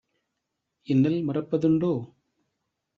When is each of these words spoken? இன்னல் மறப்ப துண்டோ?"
இன்னல் 0.87 1.19
மறப்ப 1.21 1.57
துண்டோ?" 1.57 1.93